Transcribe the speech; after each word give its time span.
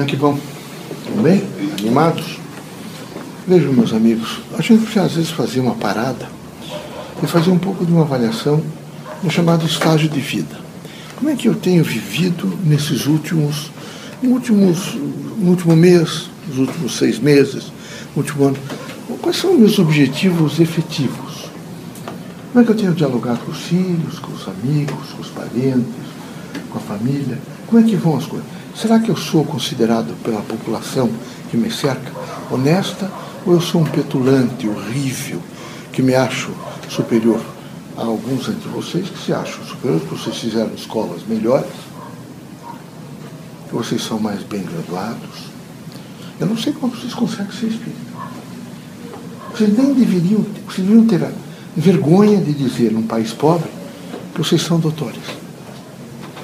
Como 0.00 0.08
é 0.08 0.12
que 0.12 0.16
vão? 0.16 0.38
Tudo 1.04 1.22
bem? 1.22 1.42
Animados? 1.78 2.38
Vejam, 3.46 3.70
meus 3.70 3.92
amigos, 3.92 4.40
a 4.56 4.62
gente 4.62 4.80
precisa 4.84 5.04
às 5.04 5.12
vezes 5.12 5.30
fazer 5.30 5.60
uma 5.60 5.74
parada 5.74 6.26
e 7.22 7.26
fazer 7.26 7.50
um 7.50 7.58
pouco 7.58 7.84
de 7.84 7.92
uma 7.92 8.00
avaliação 8.00 8.62
no 9.22 9.30
chamado 9.30 9.66
estágio 9.66 10.08
de 10.08 10.18
vida. 10.18 10.58
Como 11.16 11.28
é 11.28 11.36
que 11.36 11.46
eu 11.46 11.54
tenho 11.54 11.84
vivido 11.84 12.50
nesses 12.64 13.04
últimos, 13.04 13.70
últimos 14.22 14.94
no 15.36 15.50
último 15.50 15.76
mês, 15.76 16.30
nos 16.48 16.56
últimos 16.66 16.96
seis 16.96 17.18
meses, 17.18 17.64
no 18.16 18.22
último 18.22 18.46
ano? 18.46 18.56
Quais 19.20 19.36
são 19.36 19.52
meus 19.52 19.78
objetivos 19.78 20.58
efetivos? 20.60 21.50
Como 22.50 22.62
é 22.62 22.64
que 22.64 22.72
eu 22.72 22.76
tenho 22.76 22.94
dialogado 22.94 23.40
com 23.40 23.52
os 23.52 23.60
filhos, 23.60 24.18
com 24.18 24.32
os 24.32 24.48
amigos, 24.48 25.10
com 25.10 25.20
os 25.20 25.28
parentes, 25.28 25.92
com 26.70 26.78
a 26.78 26.80
família? 26.80 27.38
Como 27.66 27.84
é 27.84 27.84
que 27.86 27.96
vão 27.96 28.16
as 28.16 28.24
coisas? 28.24 28.59
Será 28.80 28.98
que 28.98 29.10
eu 29.10 29.16
sou 29.16 29.44
considerado 29.44 30.16
pela 30.22 30.40
população 30.40 31.10
que 31.50 31.56
me 31.56 31.70
cerca 31.70 32.10
honesta 32.50 33.10
ou 33.44 33.52
eu 33.52 33.60
sou 33.60 33.82
um 33.82 33.84
petulante, 33.84 34.66
horrível, 34.66 35.38
que 35.92 36.00
me 36.00 36.14
acho 36.14 36.50
superior 36.88 37.42
a 37.94 38.00
alguns 38.00 38.48
entre 38.48 38.70
vocês 38.70 39.06
que 39.10 39.18
se 39.18 39.34
acham 39.34 39.62
superiores, 39.66 40.08
que 40.08 40.14
vocês 40.14 40.34
fizeram 40.38 40.72
escolas 40.72 41.20
melhores, 41.28 41.68
que 43.68 43.74
vocês 43.74 44.02
são 44.02 44.18
mais 44.18 44.42
bem 44.44 44.62
graduados? 44.62 45.50
Eu 46.40 46.46
não 46.46 46.56
sei 46.56 46.72
como 46.72 46.96
vocês 46.96 47.12
conseguem 47.12 47.52
ser 47.52 47.66
espírita. 47.66 48.00
Vocês 49.52 49.76
nem 49.76 49.92
deveriam, 49.92 50.42
vocês 50.66 50.88
deveriam 50.88 51.06
ter 51.06 51.30
vergonha 51.76 52.38
de 52.38 52.54
dizer 52.54 52.92
num 52.92 53.02
país 53.02 53.30
pobre 53.34 53.68
que 54.32 54.38
vocês 54.38 54.62
são 54.62 54.80
doutores. 54.80 55.49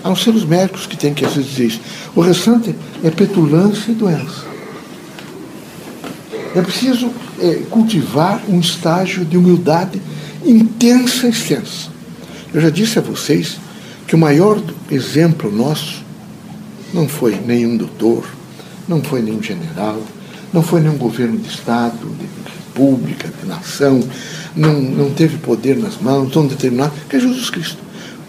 A 0.06 0.08
não 0.08 0.14
ser 0.14 0.30
os 0.30 0.44
médicos 0.44 0.86
que 0.86 0.96
têm 0.96 1.12
que 1.12 1.24
às 1.24 1.34
vezes 1.34 1.50
dizer 1.50 1.66
isso. 1.66 1.80
O 2.14 2.20
restante 2.20 2.72
é 3.02 3.10
petulância 3.10 3.90
e 3.90 3.94
doença. 3.94 4.44
É 6.54 6.62
preciso 6.62 7.10
é, 7.40 7.62
cultivar 7.68 8.40
um 8.48 8.60
estágio 8.60 9.24
de 9.24 9.36
humildade 9.36 10.00
intensa 10.44 11.26
e 11.26 11.30
extensa. 11.30 11.88
Eu 12.54 12.60
já 12.60 12.70
disse 12.70 13.00
a 13.00 13.02
vocês 13.02 13.56
que 14.06 14.14
o 14.14 14.18
maior 14.18 14.62
exemplo 14.92 15.50
nosso 15.50 16.04
não 16.94 17.08
foi 17.08 17.36
nenhum 17.44 17.76
doutor, 17.76 18.24
não 18.86 19.02
foi 19.02 19.20
nenhum 19.20 19.42
general, 19.42 20.00
não 20.52 20.62
foi 20.62 20.82
nenhum 20.82 20.98
governo 20.98 21.36
de 21.36 21.48
Estado, 21.48 21.98
de 21.98 22.28
república, 22.54 23.28
de 23.42 23.48
nação, 23.48 24.00
não, 24.54 24.80
não 24.80 25.10
teve 25.10 25.36
poder 25.38 25.76
nas 25.76 26.00
mãos, 26.00 26.32
tão 26.32 26.46
determinado, 26.46 26.92
que 27.10 27.16
é 27.16 27.18
Jesus 27.18 27.50
Cristo. 27.50 27.85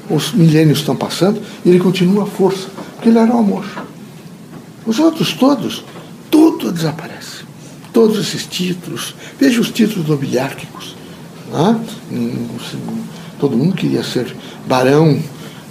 Os 0.10 0.32
milênios 0.32 0.80
estão 0.80 0.96
passando 0.96 1.42
e 1.66 1.70
ele 1.70 1.80
continua 1.80 2.24
a 2.24 2.28
força, 2.28 2.68
porque 2.96 3.10
ele 3.10 3.18
era 3.18 3.36
o 3.36 3.40
amor. 3.40 3.66
Os 4.86 5.00
outros 5.00 5.34
todos, 5.34 5.84
tudo 6.32 6.72
desaparece. 6.72 7.46
Todos 7.92 8.20
esses 8.20 8.46
títulos, 8.46 9.16
veja 9.40 9.60
os 9.60 9.70
títulos 9.70 10.08
nobiliárquicos. 10.08 10.96
Né? 11.52 11.80
Todo 13.40 13.58
mundo 13.58 13.76
queria 13.76 14.04
ser 14.04 14.34
barão, 14.66 15.20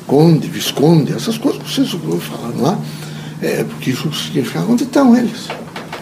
conde, 0.06 0.46
visconde, 0.48 1.12
essas 1.12 1.38
coisas 1.38 1.62
que 1.62 1.70
vocês 1.70 1.94
ouviram 1.94 2.20
falar, 2.20 2.48
não 2.50 2.78
é? 3.42 3.46
é? 3.46 3.64
Porque 3.64 3.90
isso 3.90 4.12
significa, 4.12 4.60
onde 4.60 4.84
estão 4.84 5.16
eles? 5.16 5.48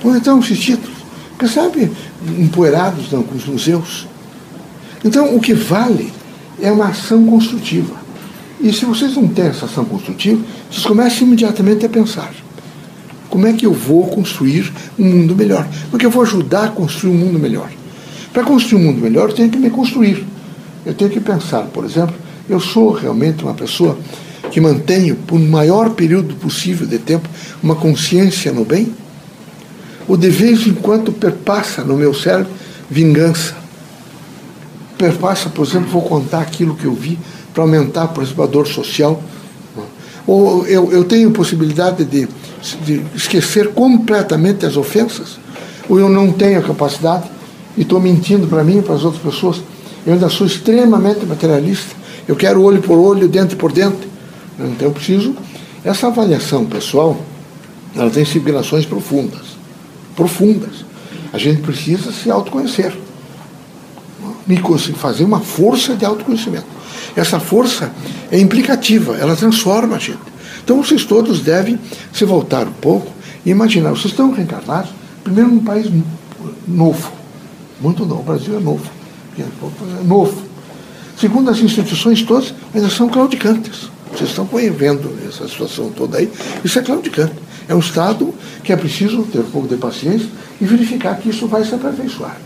Onde 0.05 0.19
estão 0.19 0.41
esses 0.41 0.59
títulos? 0.59 0.99
Porque, 1.31 1.49
sabe, 1.49 1.91
empoeirados 2.39 3.09
com 3.09 3.35
os 3.35 3.45
museus. 3.47 4.07
Então, 5.05 5.35
o 5.35 5.41
que 5.41 5.55
vale 5.55 6.13
é 6.61 6.71
uma 6.71 6.89
ação 6.89 7.25
construtiva. 7.27 8.04
E 8.65 8.73
se 8.73 8.87
vocês 8.87 9.15
não 9.15 9.29
têm 9.29 9.49
essa 9.49 9.67
ação 9.67 9.85
construtiva, 9.85 10.43
vocês 10.71 10.87
começam 10.87 11.27
imediatamente 11.27 11.85
a 11.85 11.89
pensar: 11.89 12.33
como 13.29 13.47
é 13.47 13.53
que 13.53 13.67
eu 13.67 13.75
vou 13.75 14.07
construir 14.07 14.73
um 14.99 15.05
mundo 15.05 15.37
melhor? 15.37 15.65
Como 15.65 15.97
é 15.97 15.99
que 15.99 16.07
eu 16.07 16.11
vou 16.11 16.23
ajudar 16.23 16.65
a 16.65 16.69
construir 16.69 17.13
um 17.13 17.19
mundo 17.19 17.39
melhor? 17.39 17.71
Para 18.33 18.43
construir 18.43 18.81
um 18.81 18.87
mundo 18.87 19.03
melhor, 19.03 19.29
eu 19.29 19.35
tenho 19.35 19.51
que 19.51 19.59
me 19.59 19.69
construir. 19.69 20.25
Eu 20.87 20.95
tenho 20.95 21.11
que 21.11 21.21
pensar, 21.21 21.65
por 21.65 21.85
exemplo, 21.85 22.15
eu 22.49 22.59
sou 22.59 22.91
realmente 22.91 23.45
uma 23.45 23.53
pessoa 23.53 23.99
que 24.51 24.63
mantenho, 24.63 25.17
por 25.27 25.39
maior 25.39 25.91
período 25.91 26.35
possível 26.37 26.87
de 26.87 26.99
tempo, 26.99 27.29
uma 27.63 27.77
consciência 27.77 28.51
no 28.51 28.65
bem? 28.65 28.95
Ou 30.09 30.17
de 30.17 30.31
vez 30.31 30.67
em 30.67 30.73
quando 30.73 31.13
perpassa 31.13 31.85
no 31.85 31.97
meu 31.97 32.15
cérebro 32.15 32.51
vingança? 32.91 33.55
Perpassa, 34.97 35.51
por 35.51 35.67
exemplo, 35.67 35.91
vou 35.91 36.03
contar 36.03 36.41
aquilo 36.41 36.75
que 36.75 36.87
eu 36.87 36.95
vi 36.95 37.19
para 37.55 37.63
aumentar, 37.63 38.09
por 38.09 38.23
exemplo, 38.23 38.45
a 38.45 38.47
dor 38.47 38.67
social. 38.67 39.23
Ou 40.27 40.67
eu, 40.67 40.93
eu 40.93 41.05
tenho 41.05 41.31
possibilidade 41.31 42.05
de, 42.05 42.29
de 42.85 43.03
esquecer 43.15 43.69
completamente 43.69 44.67
as 44.67 44.77
ofensas? 44.77 45.39
Ou 45.89 45.99
eu 45.99 46.11
não 46.11 46.31
tenho 46.33 46.59
a 46.59 46.63
capacidade 46.63 47.25
e 47.77 47.83
estou 47.83 48.01
mentindo 48.01 48.47
para 48.47 48.63
mim 48.63 48.81
e 48.81 48.83
para 48.83 48.95
as 48.95 49.05
outras 49.05 49.23
pessoas? 49.23 49.63
Eu 50.07 50.13
ainda 50.13 50.29
sou 50.29 50.47
extremamente 50.47 51.25
materialista. 51.25 51.95
Eu 52.29 52.37
quero 52.37 52.63
olho 52.63 52.83
por 52.83 52.99
olho, 52.99 53.29
dente 53.29 53.57
por 53.57 53.73
dente. 53.73 54.09
Então 54.59 54.89
eu 54.89 54.93
preciso. 54.93 55.35
Essa 55.83 56.09
avaliação 56.09 56.67
pessoal, 56.67 57.17
ela 57.95 58.11
tem 58.11 58.25
significações 58.25 58.85
profundas 58.85 59.55
profundas. 60.15 60.85
A 61.33 61.39
gente 61.39 61.63
precisa 61.63 62.13
se 62.13 62.31
autoconhecer. 62.31 62.97
Me 64.47 64.61
fazer 64.97 65.25
uma 65.25 65.41
força 65.41 65.95
de 65.95 66.05
autoconhecimento. 66.05 66.67
Essa 67.17 67.41
força 67.41 67.93
é 68.31 68.39
implicativa, 68.39 69.17
ela 69.17 69.37
transforma 69.37 69.97
a 69.97 69.99
gente. 69.99 70.19
Então 70.63 70.83
vocês 70.83 71.05
todos 71.05 71.41
devem 71.41 71.79
se 72.13 72.25
voltar 72.25 72.67
um 72.67 72.73
pouco 72.73 73.13
e 73.45 73.51
imaginar, 73.51 73.91
vocês 73.91 74.07
estão 74.07 74.33
reencarnados, 74.33 74.91
primeiro 75.23 75.51
num 75.51 75.63
país 75.63 75.91
novo, 76.67 77.13
muito 77.81 78.05
novo, 78.07 78.21
o 78.21 78.25
Brasil 78.25 78.57
é 78.57 78.61
novo, 78.61 78.91
é 79.39 80.05
novo. 80.05 80.43
Segundo, 81.19 81.51
as 81.51 81.59
instituições 81.59 82.23
todas 82.23 82.55
ainda 82.75 82.89
são 82.89 83.09
claudicantes. 83.09 83.91
Vocês 84.13 84.31
estão 84.31 84.49
vendo 84.77 85.17
essa 85.29 85.47
situação 85.49 85.91
toda 85.91 86.19
aí, 86.19 86.31
isso 86.65 86.79
é 86.79 86.83
claudicante. 86.83 87.35
É 87.69 87.75
um 87.75 87.79
estado 87.79 88.35
que 88.63 88.73
é 88.73 88.77
preciso 88.77 89.23
ter 89.25 89.41
um 89.41 89.51
pouco 89.51 89.69
de 89.69 89.77
paciência 89.77 90.29
e 90.61 90.65
verificar 90.65 91.17
que 91.17 91.31
isso 91.31 91.47
vai 91.47 91.65
se 91.65 91.75
aperfeiçoar. 91.75 92.37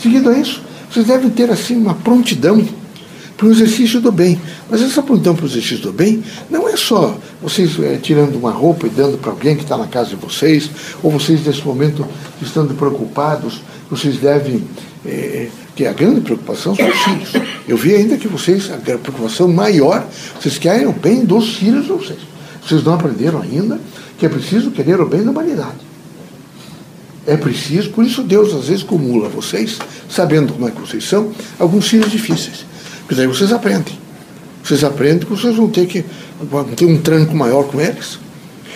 Seguido 0.00 0.30
a 0.30 0.38
isso, 0.38 0.62
vocês 0.92 1.06
devem 1.06 1.30
ter 1.30 1.50
assim 1.50 1.76
uma 1.76 1.94
prontidão 1.94 2.62
para 3.36 3.46
o 3.46 3.50
exercício 3.50 4.00
do 4.00 4.12
bem. 4.12 4.38
Mas 4.70 4.82
essa 4.82 5.02
prontidão 5.02 5.34
para 5.34 5.44
o 5.44 5.48
exercício 5.48 5.78
do 5.78 5.92
bem 5.92 6.22
não 6.50 6.68
é 6.68 6.76
só 6.76 7.18
vocês 7.40 7.78
é, 7.80 7.96
tirando 7.96 8.36
uma 8.36 8.50
roupa 8.50 8.86
e 8.86 8.90
dando 8.90 9.16
para 9.16 9.30
alguém 9.30 9.56
que 9.56 9.62
está 9.62 9.76
na 9.76 9.86
casa 9.86 10.10
de 10.10 10.16
vocês, 10.16 10.70
ou 11.02 11.10
vocês 11.10 11.44
nesse 11.44 11.64
momento 11.64 12.06
estando 12.40 12.74
preocupados, 12.74 13.62
vocês 13.90 14.16
devem. 14.16 14.62
É, 15.04 15.48
a 15.88 15.92
grande 15.92 16.20
preocupação 16.20 16.76
são 16.76 16.88
os 16.88 16.98
filhos. 16.98 17.32
Eu 17.66 17.76
vi 17.76 17.94
ainda 17.94 18.16
que 18.16 18.28
vocês, 18.28 18.70
a 18.70 18.76
preocupação 18.76 19.48
maior, 19.48 20.06
vocês 20.38 20.58
querem 20.58 20.86
o 20.86 20.92
bem 20.92 21.24
dos 21.24 21.56
filhos 21.56 21.86
de 21.86 21.92
vocês. 21.92 22.20
Vocês 22.64 22.84
não 22.84 22.94
aprenderam 22.94 23.40
ainda 23.40 23.80
que 24.16 24.26
é 24.26 24.28
preciso 24.28 24.70
querer 24.70 25.00
o 25.00 25.06
bem 25.06 25.24
da 25.24 25.32
humanidade. 25.32 25.91
É 27.26 27.36
preciso, 27.36 27.90
por 27.90 28.04
isso 28.04 28.22
Deus 28.22 28.52
às 28.52 28.68
vezes 28.68 28.82
cumula 28.82 29.28
vocês, 29.28 29.78
sabendo 30.08 30.52
como 30.52 30.66
é 30.66 30.70
que 30.70 30.80
vocês 30.80 31.04
são, 31.04 31.32
alguns 31.58 31.86
filhos 31.86 32.10
difíceis. 32.10 32.64
Porque 33.00 33.14
daí 33.14 33.26
vocês 33.26 33.52
aprendem. 33.52 33.98
Vocês 34.62 34.82
aprendem 34.82 35.20
que 35.20 35.26
vocês 35.26 35.54
vão 35.54 35.68
ter 35.68 35.86
que 35.86 36.04
vão 36.40 36.64
ter 36.64 36.86
um 36.86 37.00
tranco 37.00 37.34
maior 37.34 37.64
com 37.64 37.80
eles. 37.80 38.18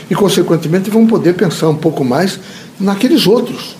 E, 0.09 0.15
consequentemente, 0.15 0.91
vão 0.91 1.07
poder 1.07 1.34
pensar 1.34 1.69
um 1.69 1.77
pouco 1.77 2.05
mais 2.05 2.39
naqueles 2.79 3.27
outros, 3.27 3.77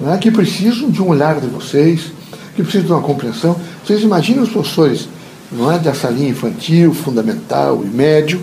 né, 0.00 0.16
que 0.18 0.30
precisam 0.30 0.90
de 0.90 1.02
um 1.02 1.08
olhar 1.08 1.40
de 1.40 1.46
vocês, 1.48 2.12
que 2.54 2.62
precisam 2.62 2.86
de 2.86 2.92
uma 2.92 3.02
compreensão. 3.02 3.58
Vocês 3.84 4.02
imaginem 4.02 4.42
os 4.42 4.50
professores 4.50 5.08
não 5.50 5.70
é, 5.70 5.78
dessa 5.78 6.08
linha 6.08 6.30
infantil, 6.30 6.94
fundamental 6.94 7.82
e 7.84 7.88
médio, 7.88 8.40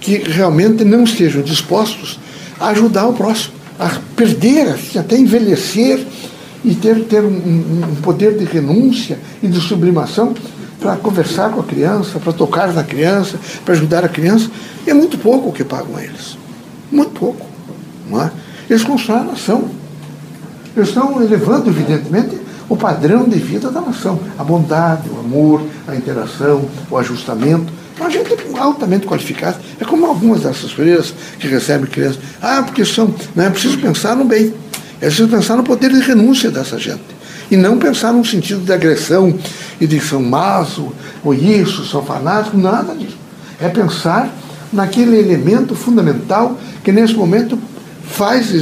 que 0.00 0.18
realmente 0.18 0.84
não 0.84 1.04
estejam 1.04 1.42
dispostos 1.42 2.18
a 2.60 2.68
ajudar 2.68 3.06
o 3.06 3.12
próximo, 3.12 3.54
a 3.78 4.00
perder, 4.14 4.68
assim, 4.68 4.98
até 4.98 5.16
envelhecer 5.16 6.06
e 6.64 6.74
ter, 6.74 7.04
ter 7.04 7.22
um, 7.22 7.28
um 7.28 7.94
poder 8.02 8.36
de 8.36 8.44
renúncia 8.44 9.18
e 9.42 9.48
de 9.48 9.60
sublimação 9.60 10.34
para 10.80 10.96
conversar 10.96 11.50
com 11.50 11.60
a 11.60 11.64
criança, 11.64 12.18
para 12.18 12.32
tocar 12.32 12.72
na 12.72 12.84
criança, 12.84 13.38
para 13.64 13.74
ajudar 13.74 14.04
a 14.04 14.08
criança. 14.08 14.50
É 14.86 14.94
muito 14.94 15.18
pouco 15.18 15.50
o 15.50 15.52
que 15.52 15.64
pagam 15.64 15.96
a 15.96 16.02
eles. 16.02 16.36
Muito 16.90 17.18
pouco. 17.18 17.46
Não 18.08 18.22
é? 18.22 18.30
Eles 18.68 18.84
constroem 18.84 19.20
a 19.20 19.24
nação. 19.24 19.68
Eles 20.76 20.88
estão 20.88 21.22
elevando, 21.22 21.70
evidentemente, 21.70 22.38
o 22.68 22.76
padrão 22.76 23.24
de 23.24 23.38
vida 23.38 23.70
da 23.70 23.80
nação. 23.80 24.20
A 24.38 24.44
bondade, 24.44 25.08
o 25.08 25.18
amor, 25.18 25.62
a 25.86 25.94
interação, 25.94 26.68
o 26.90 26.98
ajustamento. 26.98 27.72
Uma 27.98 28.10
gente 28.10 28.35
altamente 28.58 29.06
qualificada. 29.06 29.60
É 29.80 29.84
como 29.84 30.06
algumas 30.06 30.42
dessas 30.42 30.70
freiras 30.70 31.12
que 31.38 31.46
recebem 31.46 31.88
crianças. 31.88 32.18
Ah, 32.40 32.62
porque 32.62 32.84
são. 32.84 33.14
Não 33.34 33.44
é 33.44 33.50
preciso 33.50 33.78
pensar 33.78 34.16
no 34.16 34.24
bem. 34.24 34.52
É 35.00 35.06
preciso 35.06 35.28
pensar 35.28 35.56
no 35.56 35.62
poder 35.62 35.92
de 35.92 36.00
renúncia 36.00 36.50
dessa 36.50 36.78
gente. 36.78 37.16
E 37.50 37.56
não 37.56 37.78
pensar 37.78 38.12
num 38.12 38.24
sentido 38.24 38.60
de 38.60 38.72
agressão 38.72 39.38
e 39.80 39.86
de 39.86 40.00
são 40.00 40.22
más 40.22 40.78
ou, 40.78 41.34
isso, 41.34 41.84
são 41.86 42.04
fanáticos, 42.04 42.60
nada 42.60 42.94
disso. 42.94 43.16
É 43.60 43.68
pensar 43.68 44.34
naquele 44.72 45.16
elemento 45.18 45.74
fundamental 45.74 46.58
que 46.82 46.90
nesse 46.90 47.14
momento 47.14 47.58
faz 48.04 48.52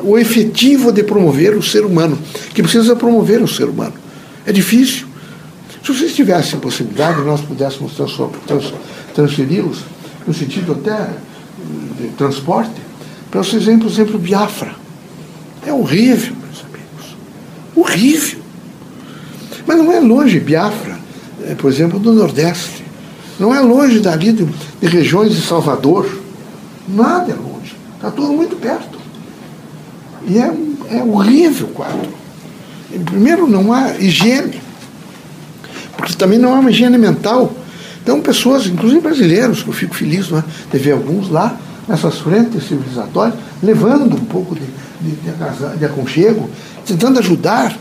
o 0.00 0.18
efetivo 0.18 0.92
de 0.92 1.02
promover 1.02 1.56
o 1.56 1.62
ser 1.62 1.84
humano, 1.84 2.18
que 2.54 2.62
precisa 2.62 2.96
promover 2.96 3.42
o 3.42 3.48
ser 3.48 3.64
humano. 3.64 3.94
É 4.46 4.52
difícil. 4.52 5.06
Se 5.84 5.92
vocês 5.92 6.14
tivessem 6.14 6.58
possibilidade, 6.60 7.20
nós 7.20 7.42
pudéssemos 7.42 7.92
transferi-los, 9.14 9.80
no 10.26 10.32
sentido 10.32 10.72
até 10.72 11.10
de 12.00 12.08
transporte, 12.16 12.72
para 13.30 13.42
vocês 13.42 13.64
verem, 13.64 13.78
por 13.78 13.90
exemplo, 13.90 14.18
Biafra. 14.18 14.74
É 15.66 15.70
horrível, 15.70 16.34
meus 16.36 16.64
amigos. 16.64 17.16
Horrível. 17.76 18.38
Mas 19.66 19.76
não 19.76 19.92
é 19.92 20.00
longe 20.00 20.40
Biafra, 20.40 20.98
é, 21.44 21.54
por 21.54 21.70
exemplo, 21.70 21.98
do 21.98 22.14
Nordeste. 22.14 22.82
Não 23.38 23.54
é 23.54 23.60
longe 23.60 24.00
dali 24.00 24.32
de, 24.32 24.46
de 24.46 24.86
regiões 24.86 25.34
de 25.34 25.42
Salvador. 25.42 26.08
Nada 26.88 27.30
é 27.30 27.34
longe. 27.34 27.76
Está 27.96 28.10
tudo 28.10 28.32
muito 28.32 28.56
perto. 28.56 28.98
E 30.26 30.38
é, 30.38 30.50
é 30.90 31.02
horrível 31.02 31.66
o 31.66 31.70
quadro. 31.72 32.08
Primeiro, 33.04 33.46
não 33.46 33.70
há 33.70 33.98
higiene. 33.98 34.63
Também 36.16 36.38
não 36.38 36.54
há 36.54 36.60
uma 36.60 36.70
higiene 36.70 36.98
mental. 36.98 37.52
Então, 38.02 38.20
pessoas, 38.20 38.66
inclusive 38.66 39.00
brasileiros, 39.00 39.62
que 39.62 39.68
eu 39.68 39.74
fico 39.74 39.94
feliz 39.94 40.30
é, 40.30 40.42
de 40.70 40.78
ver 40.78 40.92
alguns 40.92 41.30
lá, 41.30 41.58
nessas 41.88 42.18
frentes 42.18 42.66
civilizatórias, 42.66 43.38
levando 43.62 44.14
um 44.14 44.24
pouco 44.24 44.54
de, 44.54 44.62
de, 45.00 45.16
de, 45.16 45.78
de 45.78 45.84
aconchego, 45.84 46.48
tentando 46.86 47.18
ajudar 47.18 47.76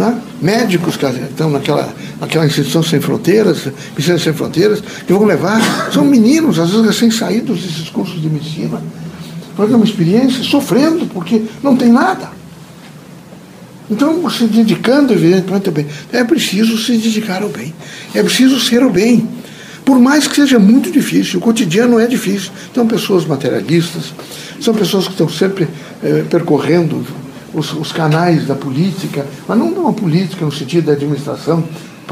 é? 0.00 0.14
médicos 0.40 0.96
que 0.96 1.04
estão 1.04 1.50
naquela, 1.50 1.92
naquela 2.18 2.46
instituição 2.46 2.82
sem 2.82 2.98
fronteiras, 2.98 3.66
medicina 3.90 4.18
sem 4.18 4.32
fronteiras, 4.32 4.80
que 5.06 5.12
vão 5.12 5.24
levar, 5.24 5.60
são 5.92 6.04
meninos, 6.04 6.58
às 6.58 6.70
vezes 6.70 6.86
recém-saídos 6.86 7.60
desses 7.60 7.90
cursos 7.90 8.20
de 8.20 8.30
medicina, 8.30 8.80
fazendo 9.54 9.76
uma 9.76 9.84
experiência, 9.84 10.42
sofrendo, 10.42 11.06
porque 11.06 11.42
não 11.62 11.76
tem 11.76 11.92
nada. 11.92 12.30
Então, 13.92 14.28
se 14.30 14.44
dedicando, 14.44 15.12
evidentemente, 15.12 15.68
ao 15.68 15.74
bem. 15.74 15.86
É 16.10 16.24
preciso 16.24 16.78
se 16.78 16.96
dedicar 16.96 17.42
ao 17.42 17.50
bem. 17.50 17.74
É 18.14 18.22
preciso 18.22 18.58
ser 18.58 18.82
o 18.82 18.88
bem. 18.88 19.28
Por 19.84 19.98
mais 19.98 20.26
que 20.26 20.34
seja 20.36 20.58
muito 20.58 20.90
difícil, 20.90 21.38
o 21.38 21.42
cotidiano 21.42 22.00
é 22.00 22.06
difícil. 22.06 22.50
São 22.74 22.86
pessoas 22.86 23.26
materialistas, 23.26 24.14
são 24.60 24.72
pessoas 24.72 25.04
que 25.04 25.12
estão 25.12 25.28
sempre 25.28 25.68
eh, 26.02 26.24
percorrendo 26.30 27.04
os, 27.52 27.74
os, 27.74 27.92
canais 27.92 28.46
da 28.46 28.54
política, 28.54 29.26
mas 29.46 29.58
não 29.58 29.68
uma 29.68 29.92
política 29.92 30.42
no 30.42 30.52
sentido 30.52 30.86
da 30.86 30.92
administração 30.92 31.62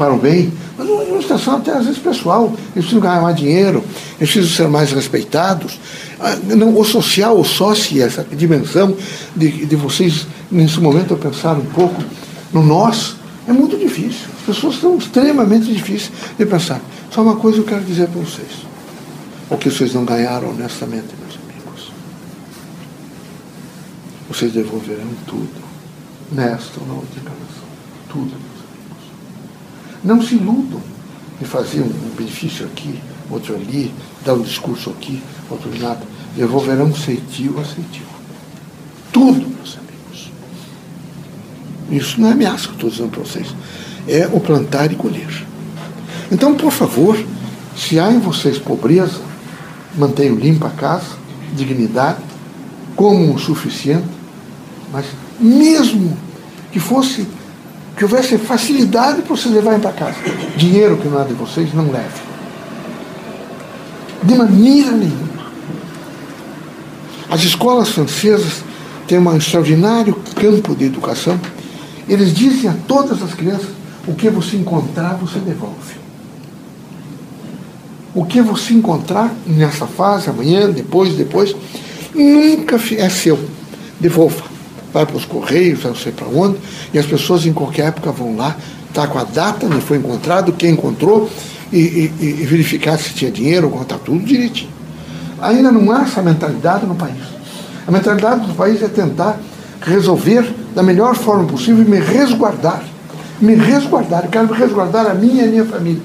para 0.01 0.15
o 0.15 0.17
bem, 0.17 0.51
mas 0.75 0.89
uma 0.89 1.03
administração 1.03 1.57
até 1.57 1.73
às 1.73 1.85
vezes 1.85 1.99
pessoal. 1.99 2.45
Eles 2.45 2.71
precisam 2.73 2.99
ganhar 2.99 3.21
mais 3.21 3.35
dinheiro, 3.35 3.83
eles 4.19 4.31
precisam 4.31 4.47
ser 4.47 4.67
mais 4.67 4.91
respeitados. 4.91 5.79
Ah, 6.19 6.35
não, 6.43 6.75
o 6.75 6.83
social, 6.83 7.39
o 7.39 7.45
sócio, 7.45 8.01
essa 8.03 8.25
dimensão 8.31 8.97
de, 9.35 9.67
de 9.67 9.75
vocês, 9.75 10.25
nesse 10.49 10.79
momento, 10.79 11.13
eu 11.13 11.17
pensar 11.17 11.55
um 11.55 11.65
pouco 11.65 12.03
no 12.51 12.63
nós, 12.65 13.15
é 13.47 13.53
muito 13.53 13.77
difícil. 13.77 14.25
As 14.39 14.55
pessoas 14.55 14.79
são 14.79 14.97
extremamente 14.97 15.71
difíceis 15.71 16.11
de 16.35 16.47
pensar. 16.47 16.81
Só 17.11 17.21
uma 17.21 17.35
coisa 17.35 17.59
eu 17.59 17.63
quero 17.63 17.83
dizer 17.83 18.07
para 18.07 18.21
vocês. 18.21 18.65
O 19.51 19.57
que 19.57 19.69
vocês 19.69 19.93
não 19.93 20.03
ganharam 20.03 20.49
honestamente, 20.49 21.09
meus 21.21 21.37
amigos. 21.43 21.91
Vocês 24.27 24.51
devolverão 24.51 25.09
tudo. 25.27 25.61
Nesta 26.31 26.79
ou 26.79 26.87
na 26.87 26.93
outra 26.93 27.19
encarnação. 27.19 27.67
Tudo. 28.09 28.50
Não 30.03 30.21
se 30.21 30.35
iludam 30.35 30.81
de 31.39 31.45
fazer 31.45 31.81
um 31.81 32.15
benefício 32.15 32.65
aqui, 32.65 32.99
outro 33.29 33.55
ali, 33.55 33.91
dar 34.25 34.33
um 34.33 34.41
discurso 34.41 34.89
aqui, 34.89 35.21
outro 35.49 35.71
nada. 35.79 36.01
Devolverão 36.35 36.93
ceitil 36.95 37.59
a 37.59 37.65
ceitil. 37.65 38.05
Tudo, 39.11 39.47
meus 39.47 39.77
amigos. 39.77 40.31
Isso 41.89 42.21
não 42.21 42.29
é 42.29 42.31
ameaça 42.31 42.67
que 42.67 42.73
estou 42.75 42.89
dizendo 42.89 43.09
para 43.09 43.23
vocês. 43.23 43.47
É 44.07 44.27
o 44.31 44.39
plantar 44.39 44.91
e 44.91 44.95
colher. 44.95 45.45
Então, 46.31 46.55
por 46.55 46.71
favor, 46.71 47.17
se 47.75 47.99
há 47.99 48.11
em 48.11 48.19
vocês 48.19 48.57
pobreza, 48.57 49.19
mantenham 49.97 50.35
limpa 50.35 50.67
a 50.67 50.71
casa, 50.71 51.17
dignidade, 51.53 52.19
como 52.95 53.33
o 53.33 53.39
suficiente, 53.39 54.07
mas 54.91 55.05
mesmo 55.39 56.17
que 56.71 56.79
fosse, 56.79 57.27
que 58.01 58.05
houvesse 58.05 58.35
facilidade 58.39 59.21
para 59.21 59.35
vocês 59.35 59.53
levarem 59.53 59.79
para 59.79 59.91
casa, 59.91 60.15
dinheiro 60.57 60.97
que 60.97 61.07
não 61.07 61.21
é 61.21 61.23
de 61.23 61.35
vocês, 61.35 61.71
não 61.71 61.91
leve. 61.91 62.19
De 64.23 64.33
maneira 64.33 64.89
nenhuma. 64.89 65.51
As 67.29 67.43
escolas 67.43 67.89
francesas 67.89 68.63
têm 69.07 69.19
um 69.19 69.37
extraordinário 69.37 70.15
campo 70.35 70.75
de 70.75 70.85
educação. 70.85 71.39
Eles 72.09 72.33
dizem 72.33 72.71
a 72.71 72.73
todas 72.87 73.21
as 73.21 73.35
crianças: 73.35 73.69
o 74.07 74.15
que 74.15 74.31
você 74.31 74.57
encontrar, 74.57 75.13
você 75.13 75.37
devolve. 75.37 75.93
O 78.15 78.25
que 78.25 78.41
você 78.41 78.73
encontrar 78.73 79.31
nessa 79.45 79.85
fase, 79.85 80.27
amanhã, 80.27 80.71
depois, 80.71 81.13
depois, 81.13 81.55
nunca 82.15 82.77
é 82.97 83.09
seu. 83.09 83.39
Devolva. 83.99 84.50
Vai 84.93 85.05
para 85.05 85.15
os 85.15 85.25
correios, 85.25 85.83
não 85.83 85.95
sei 85.95 86.11
para 86.11 86.27
onde, 86.27 86.57
e 86.93 86.99
as 86.99 87.05
pessoas 87.05 87.45
em 87.45 87.53
qualquer 87.53 87.87
época 87.87 88.11
vão 88.11 88.35
lá, 88.35 88.57
tá 88.93 89.07
com 89.07 89.17
a 89.17 89.23
data, 89.23 89.65
onde 89.65 89.81
foi 89.81 89.97
encontrado, 89.97 90.51
quem 90.51 90.71
encontrou, 90.71 91.29
e, 91.71 91.77
e, 91.77 92.13
e 92.19 92.45
verificar 92.45 92.97
se 92.97 93.13
tinha 93.13 93.31
dinheiro, 93.31 93.69
contar 93.69 93.97
tudo 93.99 94.19
direitinho. 94.19 94.69
Ainda 95.41 95.71
não 95.71 95.91
há 95.91 96.01
essa 96.03 96.21
mentalidade 96.21 96.85
no 96.85 96.95
país. 96.95 97.23
A 97.87 97.91
mentalidade 97.91 98.45
do 98.45 98.53
país 98.53 98.81
é 98.83 98.87
tentar 98.87 99.39
resolver 99.81 100.53
da 100.75 100.83
melhor 100.83 101.15
forma 101.15 101.45
possível 101.45 101.83
e 101.83 101.89
me 101.89 101.99
resguardar. 101.99 102.83
Me 103.39 103.55
resguardar. 103.55 104.25
Eu 104.25 104.29
quero 104.29 104.53
resguardar 104.53 105.07
a 105.07 105.13
minha 105.13 105.43
e 105.43 105.47
a 105.47 105.51
minha 105.51 105.65
família. 105.65 106.01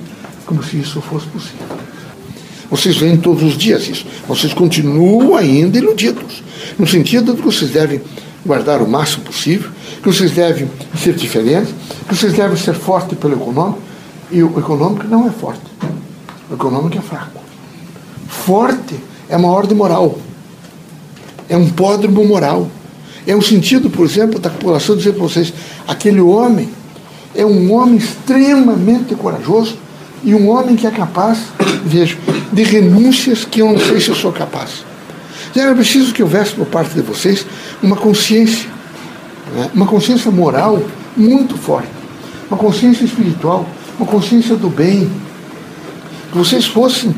Como 0.46 0.62
se 0.62 0.78
isso 0.78 1.00
fosse 1.02 1.26
possível. 1.26 1.66
Vocês 2.70 2.96
veem 2.96 3.16
todos 3.16 3.42
os 3.42 3.56
dias 3.56 3.86
isso. 3.88 4.06
Vocês 4.26 4.54
continuam 4.54 5.36
ainda 5.36 5.76
iludidos. 5.76 6.42
No 6.78 6.86
sentido 6.86 7.34
de 7.34 7.42
que 7.42 7.46
vocês 7.46 7.70
devem 7.70 8.00
guardar 8.46 8.80
o 8.80 8.88
máximo 8.88 9.24
possível, 9.24 9.70
que 10.02 10.08
vocês 10.08 10.30
devem 10.30 10.70
ser 10.96 11.14
diferentes, 11.14 11.74
que 12.08 12.14
vocês 12.14 12.32
devem 12.32 12.56
ser 12.56 12.74
fortes 12.74 13.18
pelo 13.18 13.34
econômico. 13.34 13.80
E 14.30 14.42
o 14.42 14.58
econômico 14.58 15.06
não 15.06 15.26
é 15.26 15.30
forte. 15.30 15.62
O 16.50 16.54
econômico 16.54 16.96
é 16.96 17.00
fraco. 17.00 17.40
Forte 18.28 18.96
é 19.28 19.36
uma 19.36 19.48
ordem 19.48 19.76
moral. 19.76 20.18
É 21.48 21.56
um 21.56 21.68
pódromo 21.68 22.24
moral. 22.24 22.68
É 23.26 23.34
um 23.34 23.42
sentido, 23.42 23.90
por 23.90 24.06
exemplo, 24.06 24.38
da 24.38 24.50
população 24.50 24.96
dizer 24.96 25.12
para 25.12 25.22
vocês: 25.22 25.52
aquele 25.86 26.20
homem 26.20 26.68
é 27.34 27.44
um 27.44 27.72
homem 27.72 27.96
extremamente 27.96 29.14
corajoso 29.14 29.76
e 30.24 30.34
um 30.34 30.48
homem 30.48 30.74
que 30.74 30.86
é 30.86 30.90
capaz, 30.90 31.38
vejo, 31.84 32.18
de 32.52 32.62
renúncias 32.62 33.44
que 33.44 33.60
eu 33.60 33.70
não 33.70 33.78
sei 33.78 34.00
se 34.00 34.08
eu 34.08 34.14
sou 34.14 34.32
capaz. 34.32 34.84
Já 35.56 35.62
era 35.62 35.74
preciso 35.74 36.12
que 36.12 36.22
houvesse 36.22 36.52
por 36.52 36.66
parte 36.66 36.94
de 36.94 37.00
vocês 37.00 37.46
uma 37.82 37.96
consciência, 37.96 38.68
né? 39.54 39.70
uma 39.72 39.86
consciência 39.86 40.30
moral 40.30 40.82
muito 41.16 41.56
forte, 41.56 41.88
uma 42.50 42.58
consciência 42.58 43.06
espiritual, 43.06 43.66
uma 43.98 44.06
consciência 44.06 44.54
do 44.54 44.68
bem. 44.68 45.10
Que 46.30 46.36
vocês 46.36 46.66
fossem 46.66 47.16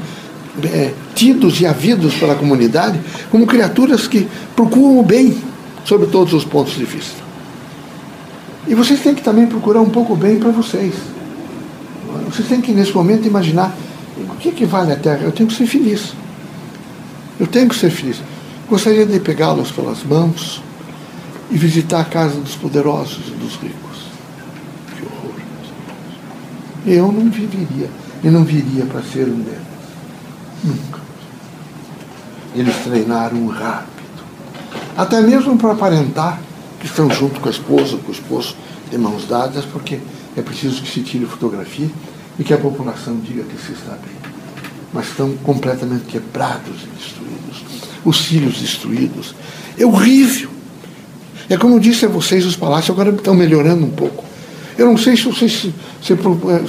é, 0.62 0.94
tidos 1.16 1.60
e 1.60 1.66
havidos 1.66 2.14
pela 2.14 2.36
comunidade 2.36 3.00
como 3.28 3.44
criaturas 3.44 4.06
que 4.06 4.28
procuram 4.54 5.00
o 5.00 5.02
bem 5.02 5.36
sobre 5.84 6.06
todos 6.06 6.32
os 6.32 6.44
pontos 6.44 6.76
de 6.76 6.84
vista. 6.84 7.20
E 8.68 8.74
vocês 8.76 9.00
têm 9.00 9.16
que 9.16 9.22
também 9.22 9.48
procurar 9.48 9.80
um 9.80 9.90
pouco 9.90 10.14
bem 10.14 10.38
para 10.38 10.52
vocês. 10.52 10.94
Vocês 12.26 12.46
têm 12.46 12.60
que, 12.60 12.70
nesse 12.70 12.94
momento, 12.94 13.26
imaginar 13.26 13.76
o 14.16 14.36
que, 14.36 14.52
que 14.52 14.64
vale 14.64 14.92
a 14.92 14.96
Terra. 14.96 15.22
Eu 15.24 15.32
tenho 15.32 15.48
que 15.48 15.56
ser 15.56 15.66
feliz. 15.66 16.12
Eu 17.38 17.46
tenho 17.46 17.68
que 17.68 17.76
ser 17.76 17.90
feliz. 17.90 18.20
Gostaria 18.68 19.06
de 19.06 19.18
pegá-los 19.20 19.70
pelas 19.70 20.02
mãos 20.02 20.62
e 21.50 21.56
visitar 21.56 22.00
a 22.00 22.04
casa 22.04 22.38
dos 22.40 22.54
poderosos 22.56 23.28
e 23.28 23.30
dos 23.30 23.54
ricos. 23.54 23.98
Que 24.94 25.04
horror. 25.04 25.34
Eu 26.86 27.12
não 27.12 27.30
viveria 27.30 27.90
e 28.22 28.28
não 28.28 28.44
viria 28.44 28.84
para 28.84 29.02
ser 29.02 29.28
um 29.28 29.40
deles. 29.40 29.60
Nunca. 30.64 31.00
Eles 32.54 32.76
treinaram 32.84 33.46
rápido. 33.46 33.98
Até 34.96 35.20
mesmo 35.20 35.56
para 35.56 35.72
aparentar 35.72 36.40
que 36.80 36.86
estão 36.86 37.10
junto 37.10 37.40
com 37.40 37.48
a 37.48 37.52
esposa, 37.52 37.96
com 37.98 38.08
o 38.08 38.14
esposo, 38.14 38.56
de 38.90 38.98
mãos 38.98 39.26
dadas, 39.26 39.64
porque 39.64 40.00
é 40.36 40.42
preciso 40.42 40.82
que 40.82 40.90
se 40.90 41.02
tire 41.02 41.26
fotografia 41.26 41.88
e 42.38 42.44
que 42.44 42.54
a 42.54 42.58
população 42.58 43.16
diga 43.18 43.42
que 43.42 43.60
se 43.60 43.72
está 43.72 43.92
bem. 43.92 44.16
Mas 44.92 45.08
estão 45.08 45.36
completamente 45.38 46.04
quebrados 46.04 46.82
e 46.82 46.86
destruídos, 46.96 47.27
os 48.04 48.18
filhos 48.20 48.60
destruídos. 48.60 49.34
É 49.78 49.84
horrível. 49.84 50.50
É 51.48 51.56
como 51.56 51.76
eu 51.76 51.80
disse 51.80 52.04
a 52.04 52.08
vocês, 52.08 52.44
os 52.44 52.56
palácios 52.56 52.90
agora 52.90 53.14
estão 53.14 53.34
melhorando 53.34 53.84
um 53.84 53.90
pouco. 53.90 54.24
Eu 54.76 54.86
não 54.86 54.96
sei 54.96 55.16
se 55.16 55.24
vocês 55.24 55.52
se, 55.52 55.74
se, 56.02 56.16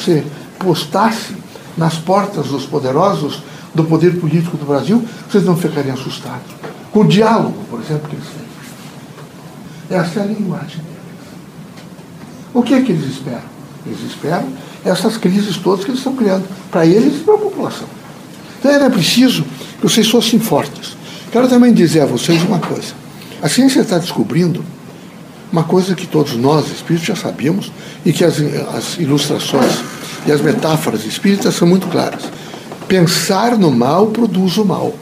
se 0.03 0.23
postassem 0.57 1.35
nas 1.77 1.95
portas 1.95 2.47
dos 2.47 2.65
poderosos 2.65 3.41
do 3.73 3.83
poder 3.83 4.19
político 4.19 4.57
do 4.57 4.65
Brasil, 4.65 5.03
vocês 5.29 5.43
não 5.43 5.55
ficariam 5.55 5.93
assustados. 5.93 6.51
com 6.91 7.01
o 7.01 7.07
diálogo, 7.07 7.63
por 7.69 7.79
exemplo, 7.79 8.09
que 8.09 8.15
eles 8.15 8.25
têm. 8.27 9.97
Essa 9.97 10.19
é 10.19 10.23
a 10.23 10.25
linguagem 10.25 10.77
deles. 10.77 10.89
O 12.53 12.63
que 12.63 12.73
é 12.73 12.81
que 12.81 12.91
eles 12.91 13.05
esperam? 13.05 13.49
Eles 13.85 13.99
esperam 14.01 14.47
essas 14.83 15.17
crises 15.17 15.57
todas 15.57 15.83
que 15.83 15.91
eles 15.91 15.99
estão 15.99 16.15
criando, 16.15 16.45
para 16.71 16.85
eles 16.85 17.17
e 17.17 17.19
para 17.19 17.35
a 17.35 17.37
população. 17.37 17.87
Então 18.59 18.71
era 18.71 18.89
preciso 18.89 19.43
que 19.79 19.83
vocês 19.83 20.09
fossem 20.09 20.39
fortes. 20.39 20.97
Quero 21.31 21.47
também 21.47 21.71
dizer 21.71 22.01
a 22.01 22.05
vocês 22.05 22.41
uma 22.43 22.59
coisa. 22.59 22.93
A 23.41 23.47
ciência 23.47 23.81
está 23.81 23.99
descobrindo 23.99 24.65
uma 25.51 25.63
coisa 25.63 25.95
que 25.95 26.07
todos 26.07 26.35
nós, 26.35 26.71
espíritos, 26.71 27.07
já 27.07 27.15
sabíamos 27.15 27.71
e 28.03 28.11
que 28.11 28.23
as, 28.23 28.39
as 28.75 28.97
ilustrações 28.97 29.79
e 30.25 30.31
as 30.31 30.41
metáforas 30.41 31.05
espíritas 31.05 31.53
são 31.53 31.67
muito 31.67 31.87
claras. 31.87 32.23
Pensar 32.87 33.57
no 33.57 33.71
mal 33.71 34.07
produz 34.07 34.57
o 34.57 34.65
mal. 34.65 34.93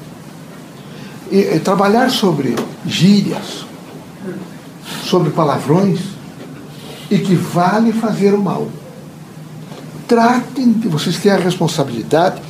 E, 1.32 1.38
e 1.38 1.60
trabalhar 1.60 2.10
sobre 2.10 2.56
gírias, 2.86 3.66
sobre 5.04 5.30
palavrões, 5.30 6.00
equivale 7.10 7.94
fazer 7.94 8.34
o 8.34 8.42
mal. 8.42 8.68
Tratem 10.08 10.74
de 10.74 10.90
vocês 10.90 11.18
terem 11.18 11.38
a 11.38 11.42
responsabilidade 11.42 12.42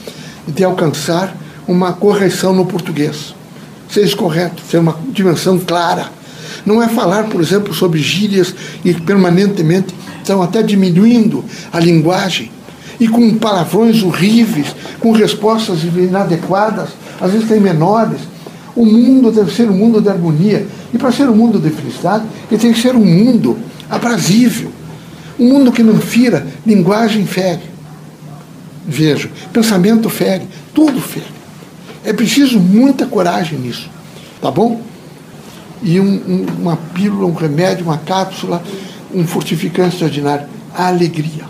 de 0.47 0.63
alcançar 0.63 1.35
uma 1.67 1.93
correção 1.93 2.53
no 2.53 2.65
português. 2.65 3.36
Seja 3.97 4.15
correto, 4.15 4.61
ser 4.69 4.77
uma 4.77 4.95
dimensão 5.11 5.57
clara. 5.57 6.11
Não 6.63 6.83
é 6.83 6.87
falar, 6.87 7.23
por 7.23 7.41
exemplo, 7.41 7.73
sobre 7.73 7.99
gírias 7.99 8.53
e 8.85 8.93
permanentemente 8.93 9.87
estão 10.19 10.39
até 10.39 10.61
diminuindo 10.61 11.43
a 11.73 11.79
linguagem 11.79 12.51
e 12.99 13.07
com 13.07 13.35
palavrões 13.39 14.03
horríveis, 14.03 14.67
com 14.99 15.11
respostas 15.13 15.83
inadequadas, 15.83 16.89
às 17.19 17.31
vezes 17.31 17.47
tem 17.47 17.59
menores. 17.59 18.19
O 18.75 18.85
mundo 18.85 19.31
deve 19.31 19.51
ser 19.51 19.67
um 19.67 19.75
mundo 19.75 19.99
de 19.99 20.09
harmonia. 20.09 20.67
E 20.93 20.97
para 20.99 21.11
ser 21.11 21.27
um 21.27 21.35
mundo 21.35 21.57
de 21.57 21.71
felicidade, 21.71 22.23
ele 22.51 22.61
tem 22.61 22.73
que 22.73 22.79
ser 22.79 22.95
um 22.95 23.03
mundo 23.03 23.57
aprazível. 23.89 24.71
Um 25.39 25.49
mundo 25.49 25.71
que 25.71 25.81
não 25.81 25.97
fira, 25.97 26.45
linguagem 26.63 27.25
fere. 27.25 27.63
Vejo, 28.87 29.31
pensamento 29.51 30.07
fere, 30.07 30.47
tudo 30.71 31.01
fere. 31.01 31.36
É 32.07 32.13
preciso 32.13 32.57
muita 32.57 33.05
coragem 33.05 33.59
nisso, 33.59 33.89
tá 34.41 34.49
bom? 34.49 34.79
E 35.83 35.99
um, 35.99 36.05
um, 36.05 36.45
uma 36.61 36.77
pílula, 36.77 37.25
um 37.25 37.33
remédio, 37.33 37.83
uma 37.83 37.97
cápsula, 37.97 38.63
um 39.13 39.27
fortificante 39.27 39.95
extraordinário, 39.95 40.47
a 40.73 40.87
alegria. 40.87 41.43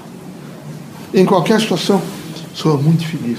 Em 1.13 1.25
qualquer 1.25 1.61
situação, 1.61 2.01
sou 2.55 2.81
muito 2.81 3.05
feliz. 3.05 3.37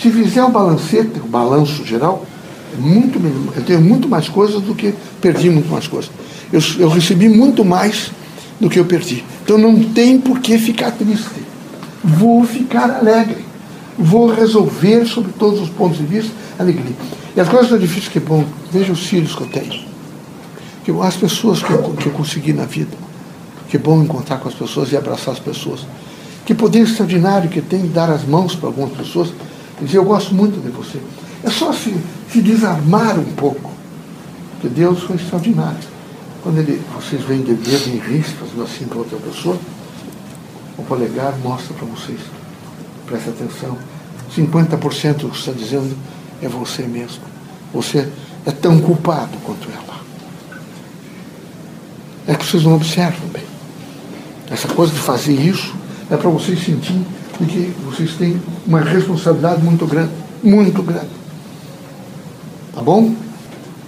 Se 0.00 0.08
fizer 0.08 0.44
um 0.44 0.52
balancete, 0.52 1.20
um 1.24 1.28
balanço 1.28 1.84
geral, 1.84 2.24
é 2.72 2.80
muito, 2.80 3.18
eu 3.56 3.64
tenho 3.64 3.80
muito 3.80 4.08
mais 4.08 4.28
coisas 4.28 4.62
do 4.62 4.72
que 4.72 4.94
perdi 5.20 5.50
muito 5.50 5.68
mais 5.68 5.88
coisas. 5.88 6.12
Eu, 6.52 6.60
eu 6.78 6.88
recebi 6.88 7.28
muito 7.28 7.64
mais 7.64 8.12
do 8.60 8.70
que 8.70 8.78
eu 8.78 8.84
perdi. 8.84 9.24
Então 9.44 9.58
não 9.58 9.82
tem 9.82 10.16
por 10.16 10.38
que 10.38 10.56
ficar 10.58 10.92
triste. 10.92 11.42
Vou 12.04 12.44
ficar 12.44 12.88
alegre. 12.88 13.44
Vou 13.98 14.32
resolver 14.32 15.04
sobre 15.06 15.32
todos 15.32 15.60
os 15.60 15.68
pontos 15.68 15.98
de 15.98 16.04
vista 16.04 16.41
alegria. 16.58 16.96
E 17.36 17.40
as 17.40 17.48
coisas 17.48 17.68
são 17.68 17.78
difíceis 17.78 18.08
que 18.08 18.20
bom. 18.20 18.44
Veja 18.70 18.92
os 18.92 19.06
filhos 19.06 19.34
que 19.34 19.42
eu 19.42 19.46
tenho. 19.48 19.84
Que 20.84 20.90
as 20.90 21.16
pessoas 21.16 21.62
que 21.62 21.70
eu, 21.70 21.82
que 21.94 22.06
eu 22.06 22.12
consegui 22.12 22.52
na 22.52 22.64
vida. 22.64 22.96
Que 23.68 23.78
bom 23.78 24.02
encontrar 24.02 24.38
com 24.38 24.48
as 24.48 24.54
pessoas 24.54 24.92
e 24.92 24.96
abraçar 24.96 25.34
as 25.34 25.40
pessoas. 25.40 25.86
Que 26.44 26.54
poder 26.54 26.80
extraordinário 26.80 27.48
que 27.48 27.62
tem 27.62 27.86
dar 27.86 28.10
as 28.10 28.24
mãos 28.24 28.54
para 28.54 28.68
algumas 28.68 28.92
pessoas 28.96 29.32
e 29.80 29.84
dizer, 29.84 29.98
eu 29.98 30.04
gosto 30.04 30.34
muito 30.34 30.60
de 30.60 30.70
você. 30.70 30.98
É 31.42 31.50
só 31.50 31.72
se, 31.72 31.94
se 32.30 32.40
desarmar 32.40 33.18
um 33.18 33.32
pouco. 33.32 33.70
Que 34.60 34.68
Deus 34.68 35.02
foi 35.02 35.16
extraordinário. 35.16 35.92
Quando 36.42 36.58
ele, 36.58 36.82
vocês 36.94 37.22
veem 37.22 37.42
de 37.42 37.54
dedo 37.54 37.88
em 37.88 37.98
risco, 37.98 38.38
fazendo 38.40 38.62
assim 38.62 38.84
para 38.84 38.98
outra 38.98 39.16
pessoa, 39.18 39.56
o 40.76 40.82
polegar 40.82 41.34
mostra 41.42 41.74
para 41.74 41.86
vocês. 41.86 42.20
Preste 43.06 43.30
atenção. 43.30 43.78
50% 44.36 45.16
do 45.16 45.30
que 45.30 45.38
está 45.38 45.52
dizendo 45.52 45.96
é 46.42 46.48
você 46.48 46.82
mesmo. 46.82 47.22
Você 47.72 48.08
é 48.44 48.50
tão 48.50 48.80
culpado 48.80 49.36
quanto 49.44 49.68
ela. 49.70 50.00
É 52.26 52.34
que 52.34 52.44
vocês 52.44 52.64
não 52.64 52.74
observam 52.74 53.28
bem. 53.28 53.42
Essa 54.50 54.68
coisa 54.68 54.92
de 54.92 54.98
fazer 54.98 55.32
isso 55.32 55.74
é 56.10 56.16
para 56.16 56.28
vocês 56.28 56.62
sentirem 56.62 57.06
que 57.46 57.72
vocês 57.84 58.12
têm 58.12 58.40
uma 58.66 58.80
responsabilidade 58.80 59.62
muito 59.62 59.86
grande. 59.86 60.12
Muito 60.42 60.82
grande. 60.82 61.10
Tá 62.74 62.82
bom? 62.82 63.14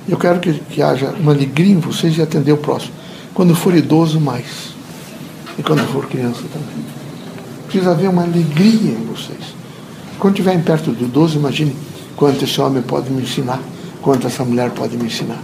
Eu 0.08 0.16
quero 0.16 0.40
que, 0.40 0.52
que 0.54 0.82
haja 0.82 1.11
uma 1.18 1.32
alegria 1.32 1.73
em 1.73 1.78
vocês 1.78 2.16
e 2.16 2.23
atender 2.23 2.52
o 2.52 2.56
próximo. 2.56 2.92
Quando 3.32 3.54
for 3.54 3.75
idoso, 3.75 4.20
mais. 4.20 4.75
E 5.58 5.62
quando 5.62 5.87
for 5.92 6.06
criança 6.06 6.42
também. 6.52 6.84
Precisa 7.66 7.92
haver 7.92 8.08
uma 8.08 8.23
alegria 8.23 8.92
em 8.92 9.04
vocês. 9.06 9.54
Quando 10.18 10.34
estiverem 10.34 10.62
perto 10.62 10.90
do 10.90 11.04
idoso, 11.04 11.38
imagine 11.38 11.75
quanto 12.16 12.44
esse 12.44 12.61
homem 12.61 12.83
pode 12.83 13.11
me 13.11 13.23
ensinar, 13.23 13.61
quanto 14.02 14.26
essa 14.26 14.44
mulher 14.44 14.71
pode 14.71 14.97
me 14.97 15.06
ensinar. 15.06 15.40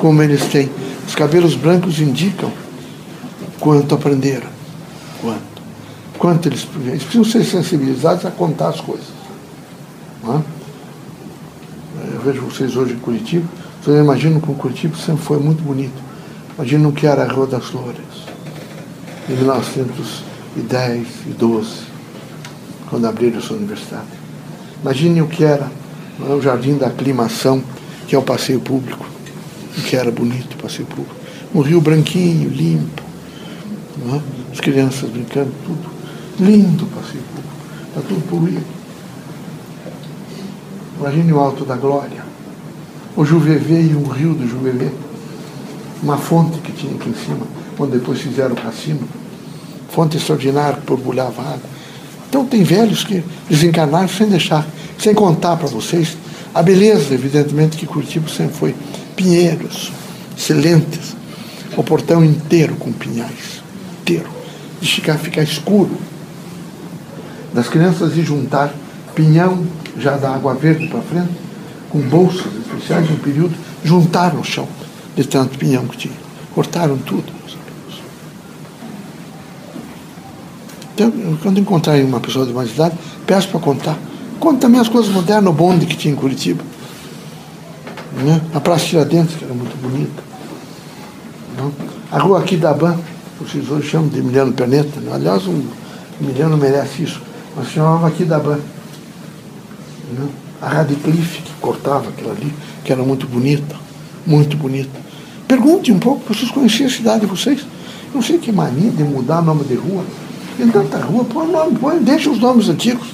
Como 0.00 0.22
eles 0.22 0.44
têm. 0.46 0.70
Os 1.06 1.14
cabelos 1.14 1.54
brancos 1.54 1.98
indicam 1.98 2.50
quanto 3.58 3.94
aprenderam. 3.94 4.48
Quanto. 5.20 5.60
Quanto 6.18 6.48
eles, 6.48 6.66
eles 6.86 7.02
precisam 7.02 7.24
ser 7.24 7.44
sensibilizados 7.44 8.24
a 8.24 8.30
contar 8.30 8.68
as 8.68 8.80
coisas. 8.80 9.08
É? 10.24 10.40
Eu 12.14 12.20
vejo 12.20 12.42
vocês 12.42 12.76
hoje 12.76 12.94
em 12.94 12.98
Curitiba 12.98 13.46
vocês 13.82 13.98
imaginam 13.98 14.40
que 14.40 14.50
o 14.50 14.54
Curitiba 14.54 14.94
sempre 14.94 15.22
foi 15.22 15.38
muito 15.38 15.62
bonito. 15.62 16.02
Imaginam 16.54 16.92
que 16.92 17.06
era 17.06 17.22
a 17.24 17.32
Rua 17.32 17.46
das 17.46 17.64
Flores, 17.64 17.96
em 19.26 19.34
1910 19.36 21.06
e 21.26 21.30
12, 21.30 21.68
quando 22.90 23.06
abriram 23.06 23.40
sua 23.40 23.56
universidade. 23.56 24.08
Imaginem 24.82 25.22
o 25.22 25.26
que 25.26 25.44
era 25.44 25.72
é, 26.28 26.34
o 26.34 26.40
Jardim 26.40 26.76
da 26.76 26.88
Aclimação, 26.88 27.62
que 28.06 28.14
é 28.14 28.18
o 28.18 28.22
passeio 28.22 28.60
público, 28.60 29.06
o 29.76 29.82
que 29.82 29.96
era 29.96 30.10
bonito 30.10 30.54
o 30.54 30.62
passeio 30.62 30.86
público. 30.86 31.14
Um 31.54 31.60
rio 31.60 31.80
branquinho, 31.80 32.48
limpo, 32.48 33.02
é? 34.12 34.20
as 34.52 34.60
crianças 34.60 35.10
brincando, 35.10 35.52
tudo. 35.64 35.90
Lindo 36.38 36.84
o 36.84 36.88
passeio 36.88 37.22
público, 37.24 37.54
está 37.88 38.00
tudo 38.00 38.28
poluído. 38.28 38.80
Imagine 40.98 41.32
o 41.32 41.38
Alto 41.38 41.64
da 41.64 41.76
Glória 41.76 42.30
o 43.16 43.24
Juvevê 43.24 43.82
e 43.82 43.94
um 43.94 44.08
rio 44.08 44.34
do 44.34 44.48
Juvevê, 44.48 44.90
uma 46.02 46.16
fonte 46.16 46.58
que 46.60 46.72
tinha 46.72 46.94
aqui 46.94 47.10
em 47.10 47.14
cima, 47.14 47.46
onde 47.78 47.98
depois 47.98 48.20
fizeram 48.20 48.54
o 48.54 48.60
cassino, 48.60 49.06
fonte 49.90 50.16
extraordinária 50.16 50.76
que 50.76 50.86
borbulhava 50.86 51.42
água. 51.42 51.79
Então 52.30 52.46
tem 52.46 52.62
velhos 52.62 53.02
que 53.02 53.24
desencarnaram 53.48 54.08
sem 54.08 54.28
deixar, 54.28 54.64
sem 54.96 55.12
contar 55.12 55.56
para 55.56 55.66
vocês 55.66 56.16
a 56.54 56.62
beleza, 56.62 57.12
evidentemente, 57.12 57.76
que 57.76 57.86
Curitiba 57.86 58.28
sempre 58.28 58.54
foi. 58.54 58.74
Pinheiros, 59.16 59.92
excelentes, 60.38 61.16
o 61.76 61.82
portão 61.82 62.24
inteiro 62.24 62.76
com 62.76 62.92
pinhais, 62.92 63.62
inteiro, 64.00 64.30
de 64.80 64.88
ficar, 64.88 65.18
ficar 65.18 65.42
escuro. 65.42 65.98
Das 67.52 67.68
crianças 67.68 68.14
de 68.14 68.22
juntar 68.22 68.72
pinhão 69.14 69.66
já 69.98 70.16
da 70.16 70.32
água 70.32 70.54
verde 70.54 70.86
para 70.86 71.02
frente, 71.02 71.32
com 71.90 71.98
bolsas 71.98 72.46
especiais, 72.64 73.10
um 73.10 73.16
período, 73.16 73.54
juntaram 73.84 74.40
o 74.40 74.44
chão 74.44 74.68
de 75.16 75.24
tanto 75.26 75.58
pinhão 75.58 75.84
que 75.88 75.96
tinha. 75.96 76.14
Cortaram 76.54 76.96
tudo, 76.98 77.24
meus 77.40 77.54
amigos. 77.54 78.02
Então, 81.02 81.38
quando 81.42 81.58
encontrarem 81.58 82.04
uma 82.04 82.20
pessoa 82.20 82.44
de 82.44 82.52
mais 82.52 82.70
idade, 82.72 82.94
peço 83.26 83.48
para 83.48 83.60
contar. 83.60 83.98
Conta 84.38 84.60
também 84.60 84.78
as 84.78 84.88
coisas 84.88 85.10
modernas, 85.10 85.50
o 85.50 85.56
bonde 85.56 85.86
que 85.86 85.96
tinha 85.96 86.12
em 86.12 86.16
Curitiba. 86.16 86.62
Né? 88.22 88.38
A 88.54 88.60
Praça 88.60 88.84
Tiradentes, 88.84 89.34
que 89.34 89.44
era 89.44 89.54
muito 89.54 89.74
bonita. 89.80 90.22
Né? 91.56 91.70
A 92.12 92.18
rua 92.18 92.40
aqui 92.40 92.58
da 92.58 92.74
Ban, 92.74 92.98
vocês 93.40 93.70
hoje 93.70 93.88
chamam 93.88 94.08
de 94.08 94.18
Emiliano 94.18 94.52
Perneta. 94.52 95.00
Né? 95.00 95.10
Aliás, 95.14 95.46
o 95.46 95.64
Emiliano 96.20 96.58
merece 96.58 97.04
isso. 97.04 97.22
Mas 97.56 97.68
chamava 97.68 98.06
aqui 98.06 98.24
da 98.24 98.38
Ban. 98.38 98.58
Né? 100.12 100.28
a 100.60 100.68
Radcliffe, 100.68 101.40
que 101.40 101.52
cortava 101.62 102.10
aquilo 102.10 102.30
ali, 102.30 102.52
que 102.84 102.92
era 102.92 103.02
muito 103.02 103.26
bonita, 103.26 103.74
muito 104.26 104.54
bonita. 104.54 105.00
Pergunte 105.48 105.90
um 105.90 105.98
pouco, 105.98 106.34
vocês 106.34 106.50
conheciam 106.50 106.88
a 106.88 106.92
cidade 106.92 107.20
de 107.20 107.26
vocês? 107.26 107.64
Não 108.14 108.20
sei 108.20 108.36
que 108.36 108.52
mania 108.52 108.90
de 108.90 109.02
mudar 109.02 109.40
nome 109.40 109.64
de 109.64 109.74
rua. 109.74 110.04
Tem 110.60 110.68
tanta 110.68 110.98
rua, 110.98 111.24
põe 111.24 111.50
nome, 111.50 111.78
põe, 111.78 111.98
deixa 112.00 112.28
os 112.28 112.38
nomes 112.38 112.68
antigos 112.68 113.08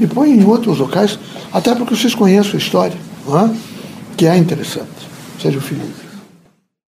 e 0.00 0.06
põe 0.06 0.30
em 0.30 0.42
outros 0.42 0.78
locais, 0.78 1.18
até 1.52 1.74
porque 1.74 1.94
vocês 1.94 2.14
conheçam 2.14 2.54
a 2.54 2.56
história, 2.56 2.96
é? 3.28 3.56
que 4.16 4.26
é 4.26 4.34
interessante. 4.34 4.88
Sejam 5.38 5.60
felizes. 5.60 6.05